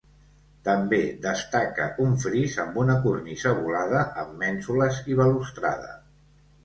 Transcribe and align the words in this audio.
També 0.67 1.01
destaca 1.25 1.85
un 2.05 2.17
fris 2.23 2.57
amb 2.65 2.79
una 2.85 2.95
cornisa 3.03 3.53
volada 3.63 4.01
amb 4.25 4.35
mènsules 4.45 4.99
i 5.13 5.19
balustrada. 5.21 5.93